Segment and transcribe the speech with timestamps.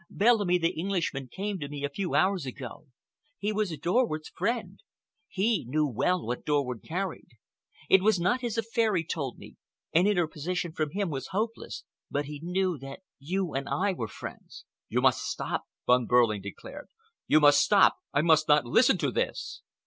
[0.09, 2.87] Bellamy, the Englishman, came to me a few hours ago.
[3.37, 4.79] He was Dorward's friend.
[5.27, 7.27] He knew well what Dorward carried.
[7.87, 9.57] It was not his affair, he told me,
[9.93, 14.65] and interposition from him was hopeless, but he knew that you and I were friends."
[14.89, 16.87] "You must stop!" Von Behrling declared.
[17.27, 17.97] "You must stop!
[18.11, 19.61] I must not listen to this!"